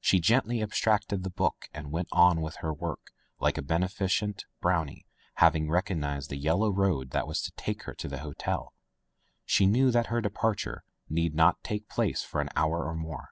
[0.00, 5.06] She gently abstracted the book and went on with her work like a beneficent brownie.
[5.36, 8.74] Having recognized the yellow road that was to take her to the hotel,
[9.46, 13.30] she knew that her departure need not take place for an hour or more.